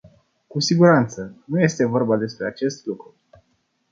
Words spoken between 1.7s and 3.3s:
vorba despre acest lucru.